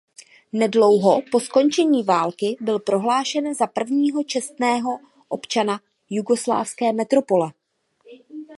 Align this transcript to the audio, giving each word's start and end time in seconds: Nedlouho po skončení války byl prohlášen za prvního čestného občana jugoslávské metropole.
Nedlouho 0.53 1.21
po 1.31 1.39
skončení 1.39 2.03
války 2.03 2.57
byl 2.61 2.79
prohlášen 2.79 3.53
za 3.55 3.67
prvního 3.67 4.23
čestného 4.23 4.99
občana 5.29 5.79
jugoslávské 6.09 6.93
metropole. 6.93 7.51